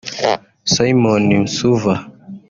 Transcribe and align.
Simon 0.73 1.23
Msuva 1.43 1.93